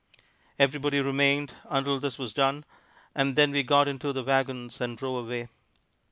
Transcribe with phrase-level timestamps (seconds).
[0.57, 2.65] Everybody remained until this was done,
[3.13, 5.47] and then we got into the wagons and drove away.